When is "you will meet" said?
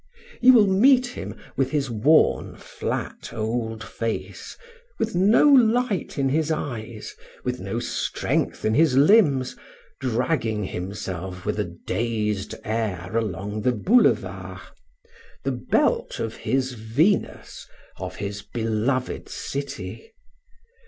0.41-1.05